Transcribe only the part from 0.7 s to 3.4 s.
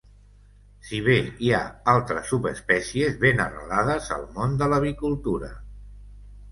Si bé hi ha altres subespècies